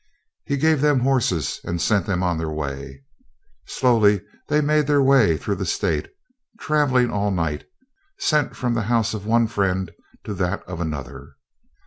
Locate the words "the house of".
8.73-9.27